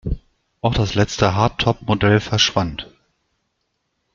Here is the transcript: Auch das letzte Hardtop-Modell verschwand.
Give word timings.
Auch 0.61 0.73
das 0.73 0.95
letzte 0.95 1.35
Hardtop-Modell 1.35 2.19
verschwand. 2.21 2.89